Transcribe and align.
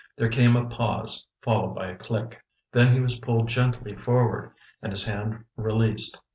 There 0.17 0.29
came 0.29 0.55
a 0.55 0.65
pause, 0.67 1.27
followed 1.43 1.75
by 1.75 1.89
a 1.91 1.95
click. 1.95 2.43
Then 2.71 2.91
he 2.91 2.99
was 2.99 3.19
pulled 3.19 3.47
gently 3.49 3.93
forward 3.95 4.51
and 4.81 4.91
his 4.91 5.05
hand 5.05 5.45
released. 5.55 6.19